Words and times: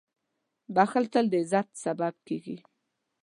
•بښل 0.75 1.05
تل 1.13 1.25
د 1.31 1.35
عزت 1.41 1.67
سبب 1.83 2.13
کېږي. 2.27 2.57